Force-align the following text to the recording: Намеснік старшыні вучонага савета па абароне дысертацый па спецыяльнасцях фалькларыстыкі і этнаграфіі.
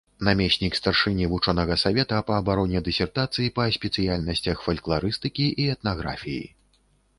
Намеснік 0.27 0.77
старшыні 0.77 1.27
вучонага 1.33 1.75
савета 1.81 2.21
па 2.29 2.39
абароне 2.41 2.81
дысертацый 2.89 3.53
па 3.61 3.69
спецыяльнасцях 3.77 4.67
фалькларыстыкі 4.71 5.45
і 5.63 5.71
этнаграфіі. 5.77 6.45